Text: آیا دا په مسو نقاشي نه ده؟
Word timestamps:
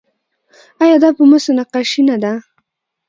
آیا 0.83 0.97
دا 1.03 1.09
په 1.17 1.23
مسو 1.29 1.51
نقاشي 1.59 2.01
نه 2.09 2.15
ده؟ 2.23 2.33